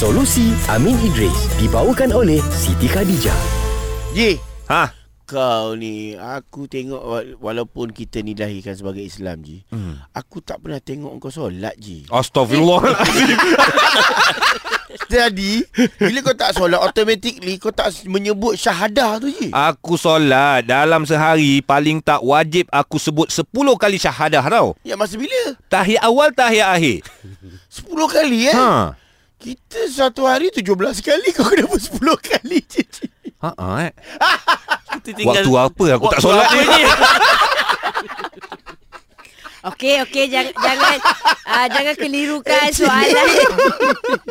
[0.00, 3.36] Solusi Amin Idris dibawakan oleh Siti Khadijah.
[4.16, 4.88] Ji, Ha.
[5.28, 9.60] kau ni aku tengok wa- walaupun kita ni dilahirkan sebagai Islam Ji.
[9.68, 10.00] Hmm.
[10.10, 12.08] Aku tak pernah tengok kau solat Ji.
[12.08, 13.28] Astagfirullahalazim.
[15.12, 15.68] Jadi,
[16.00, 19.52] bila kau tak solat automatically kau tak menyebut syahadah tu Ji.
[19.52, 23.44] aku solat dalam sehari paling tak wajib aku sebut 10
[23.76, 24.72] kali syahadah tau.
[24.80, 25.60] Ya masa bila?
[25.68, 27.04] Tahiyat awal, tahiyat akhir.
[27.68, 28.56] 10 kali eh?
[28.56, 28.96] Ha.
[29.40, 30.68] Kita satu hari 17
[31.00, 32.84] kali kau kena buat 10 kali je.
[32.84, 33.08] Ji.
[33.40, 33.92] Ha ah eh.
[35.00, 36.82] Kita Waktu apa aku tak Waktu solat apa ni?
[39.60, 40.96] Okey, okey jangan jangan
[41.44, 43.26] uh, jangan kelirukan soalan.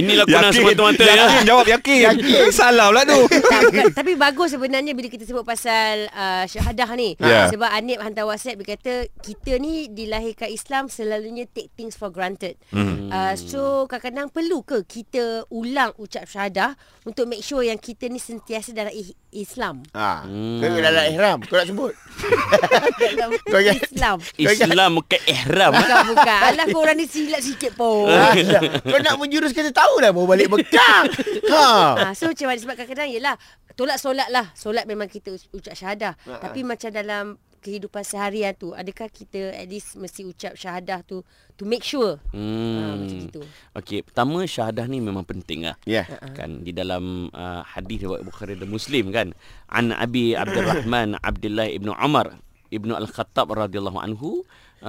[0.00, 1.14] Inilah guna semata-mata ya.
[1.20, 1.98] Yakin jawab yakin.
[2.08, 2.48] yakin.
[2.48, 3.20] Salah pula tu.
[3.52, 3.92] tak.
[3.92, 7.20] Tapi bagus sebenarnya bila kita sebut pasal uh, syahadah ni.
[7.20, 7.52] Ya.
[7.52, 12.56] Sebab Anip hantar WhatsApp dia kata kita ni dilahirkan Islam selalunya take things for granted.
[12.72, 13.12] Hmm.
[13.12, 16.72] Uh, so kadang-kadang perlu ke kita ulang ucap syahadah
[17.04, 19.84] untuk make sure yang kita ni sentiasa dalam i- Islam.
[19.92, 20.24] Ha.
[20.24, 20.64] Hmm.
[20.64, 21.38] Kau dalam ihram.
[21.44, 21.92] Kau nak sebut.
[23.00, 24.16] Dalam Kau Islam.
[24.36, 25.72] Islam bukan ihram.
[25.74, 26.40] Bukan, bukan.
[26.54, 28.06] Alah korang ni silap sikit pun.
[28.06, 31.02] Alah, kau nak menjurus kita tahu dah mau balik Mekah.
[31.50, 31.66] Ha.
[31.98, 33.34] Ha, so macam mana sebab kadang-kadang yelah
[33.74, 34.54] tolak solat lah.
[34.54, 36.14] Solat memang kita ucap syahadah.
[36.14, 37.24] Ha, Tapi macam dalam
[37.60, 41.26] kehidupan seharian tu adakah kita at least mesti ucap syahadah tu
[41.58, 42.22] to make sure.
[42.30, 43.02] Ha, Hmm.
[43.02, 43.40] macam gitu.
[43.74, 45.74] Okey, pertama syahadah ni memang penting lah.
[45.82, 46.06] Ya.
[46.38, 49.34] Kan di dalam uh, hadis riwayat Bukhari dan Muslim kan.
[49.66, 52.38] An Abi Abdul Rahman Abdullah ibnu Umar
[52.70, 54.46] ibnu Al-Khattab radhiyallahu anhu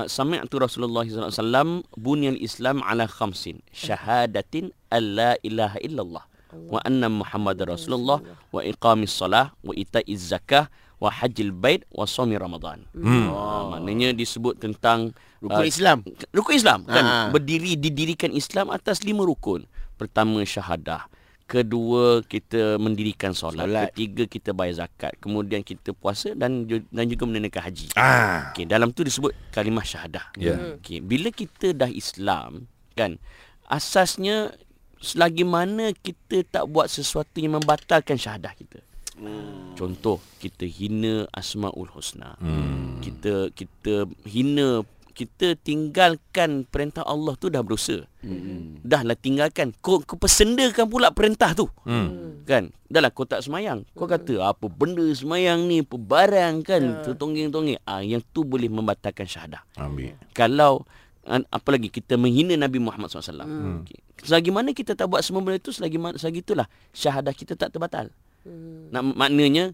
[0.08, 7.08] sami'tu Rasulullah sallallahu alaihi wasallam bunyal Islam ala khamsin syahadatin alla ilaha illallah wa anna
[7.08, 10.68] Muhammadar Rasulullah wa iqamis salah wa ita'iz zakah
[11.02, 12.86] wa hajjil bait wa shaumi Ramadan.
[12.94, 13.34] Hmm.
[13.34, 16.06] Oh, maknanya disebut tentang Rukun uh, Islam.
[16.30, 17.16] Rukun Islam kan Ha.
[17.34, 19.66] berdiri didirikan Islam atas lima rukun.
[19.98, 21.10] Pertama syahadah.
[21.52, 23.68] Kedua kita mendirikan solat.
[23.68, 23.92] Solat.
[23.92, 25.20] Ketiga kita bayar zakat.
[25.20, 27.92] Kemudian kita puasa dan dan juga menunaikan haji.
[28.00, 28.56] Ah.
[28.56, 30.32] Okey, dalam tu disebut kalimah syahadah.
[30.40, 30.80] Ya.
[30.80, 33.20] Okey, bila kita dah Islam kan
[33.68, 34.56] asasnya
[35.04, 38.80] selagi mana kita tak buat sesuatu yang membatalkan syahadah kita.
[39.20, 39.76] Hmm.
[39.76, 42.40] Contoh kita hina Asmaul Husna.
[42.40, 43.04] Hmm.
[43.04, 48.08] Kita kita hina kita tinggalkan perintah Allah tu dah berdosa.
[48.24, 48.80] Hmm.
[48.82, 49.76] Dah lah tinggalkan.
[49.84, 51.68] Kau, kau persendakan pula perintah tu.
[51.86, 52.42] Hmm.
[52.48, 52.72] Kan?
[52.88, 53.86] Dah lah kau tak semayang.
[53.94, 57.84] Kau kata apa benda semayang ni, apa barang kan, tertonggeng-tonggeng.
[57.86, 59.62] Ah, yang tu boleh membatalkan syahadah.
[59.78, 60.18] Ambil.
[60.34, 60.88] Kalau
[61.26, 63.46] an- apa lagi kita menghina Nabi Muhammad SAW.
[63.46, 63.86] Hmm.
[63.86, 64.00] Okay.
[64.22, 67.74] Selagi mana kita tak buat semua benda itu selagi mana selagi itulah syahadah kita tak
[67.74, 68.10] terbatal.
[68.46, 68.90] Hmm.
[68.94, 69.74] Nak maknanya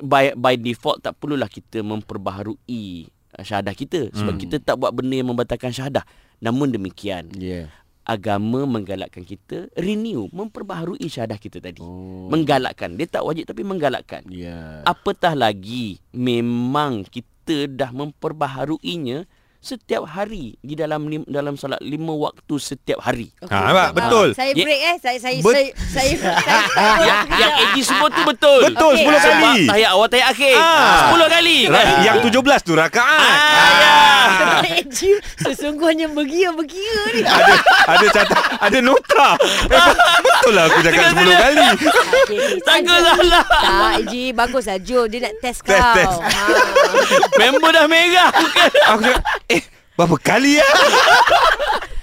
[0.00, 4.42] by by default tak perlulah kita memperbaharui syahadah kita sebab Hmm.
[4.42, 6.04] kita tak buat benda yang membatalkan syahadah.
[6.38, 7.72] Namun demikian Ya.
[8.02, 11.80] agama menggalakkan kita renew, memperbaharui syahadah kita tadi.
[11.80, 12.28] Oh.
[12.28, 12.98] Menggalakkan.
[12.98, 14.26] Dia tak wajib tapi menggalakkan.
[14.28, 14.82] Ya.
[14.82, 19.24] Apatah lagi memang kita dah memperbaharuinya
[19.62, 23.30] setiap hari di dalam lim, dalam solat lima waktu setiap hari.
[23.40, 23.88] Ha, nampak?
[23.94, 24.28] Betul.
[24.34, 24.58] Saya Ya.
[24.60, 24.96] break eh.
[24.98, 26.12] Saya saya Bet- saya saya,
[26.74, 28.60] saya yang yang Eji sebut tu betul.
[28.64, 29.06] Betul, Okey.
[29.06, 29.22] 10 kali.
[29.22, 30.56] Sebab tahiyat awal tahiyat akhir.
[30.58, 31.00] Ah.
[31.08, 31.58] 10 kali.
[31.64, 33.22] Ra- Yang 17 tu rakaat.
[33.22, 33.94] Ah, ya.
[34.82, 37.22] Eji sesungguhnya bergira-bergira ni.
[37.22, 37.54] ada
[37.88, 39.28] ada catat ada nota.
[39.38, 41.66] Betul lah aku cakap 10 kali.
[42.22, 42.58] Okay, okay.
[42.62, 43.12] Takut Saja.
[43.14, 43.44] salah.
[43.44, 44.24] Tak, Eji.
[44.32, 44.78] Bagus lah.
[44.78, 45.04] Jom.
[45.06, 45.74] Dia nak test kau.
[45.74, 46.16] Test, test.
[46.22, 46.44] Ha.
[47.36, 48.30] Member dah merah.
[48.88, 49.51] Aku cakap eh
[49.94, 50.68] berapa kali ya?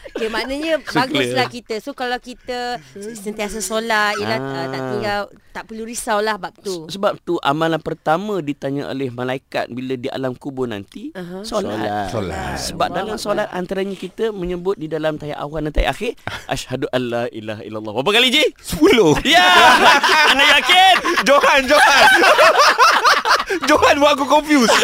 [0.10, 1.64] Okay, maknanya So baguslah clear.
[1.64, 1.76] kita.
[1.80, 2.76] So kalau kita
[3.16, 4.52] sentiasa solat, ialah Ah.
[4.52, 4.66] ah.
[4.68, 5.20] tak tinggal,
[5.56, 6.92] tak perlu risaulah bab tu.
[6.92, 11.48] Sebab tu amalan pertama ditanya oleh malaikat bila di alam kubur nanti Aha.
[11.48, 12.12] solat.
[12.12, 12.60] Solat.
[12.60, 16.12] Sebab dalam solat antaranya kita menyebut di dalam tahiyat awal dan tahiyat akhir
[16.52, 17.92] asyhadu alla ilaha illallah.
[17.96, 18.44] Berapa kali Ji?
[18.60, 19.24] 10.
[19.24, 19.48] Ya.
[20.28, 20.96] Anda yakin?
[21.24, 22.04] Johan, Johan.
[23.72, 24.76] Johan buat aku confused.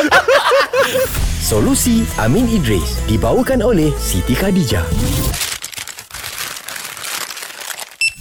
[1.45, 4.81] Solusi Amin Idris dibawakan oleh Siti Khadijah.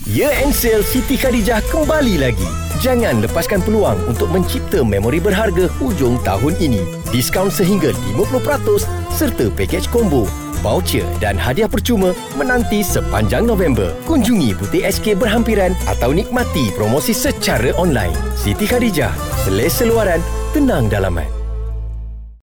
[0.04, 2.44] Year End Sale Siti Khadijah kembali lagi.
[2.84, 6.84] Jangan lepaskan peluang untuk mencipta memori berharga hujung tahun ini.
[7.16, 10.28] Diskaun sehingga 50% serta pakej combo,
[10.60, 13.96] voucher dan hadiah percuma menanti sepanjang November.
[14.04, 18.12] Kunjungi butik SK berhampiran atau nikmati promosi secara online.
[18.36, 19.16] Siti Khadijah,
[19.48, 20.20] selesa luaran,
[20.52, 21.43] tenang dalaman.